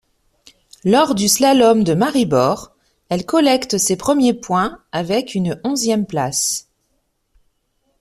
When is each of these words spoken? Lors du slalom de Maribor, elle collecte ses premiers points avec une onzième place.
Lors 0.83 1.13
du 1.13 1.27
slalom 1.27 1.83
de 1.83 1.93
Maribor, 1.93 2.71
elle 3.09 3.23
collecte 3.23 3.77
ses 3.77 3.97
premiers 3.97 4.33
points 4.33 4.79
avec 4.91 5.35
une 5.35 5.61
onzième 5.63 6.07
place. 6.07 6.69